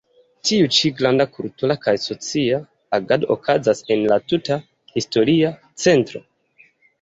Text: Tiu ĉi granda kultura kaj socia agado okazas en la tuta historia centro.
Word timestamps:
Tiu 0.51 0.69
ĉi 0.75 0.89
granda 1.01 1.25
kultura 1.33 1.75
kaj 1.83 1.93
socia 2.05 2.61
agado 2.99 3.29
okazas 3.35 3.83
en 3.97 4.03
la 4.13 4.19
tuta 4.33 4.59
historia 4.97 5.53
centro. 5.85 6.25